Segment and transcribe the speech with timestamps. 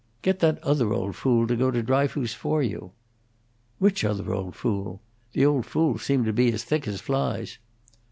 [0.23, 2.91] "Get that other old fool to go to Dryfoos for you!"
[3.77, 4.99] "Which other old fool?
[5.33, 7.59] The old fools seem to be as thick as flies."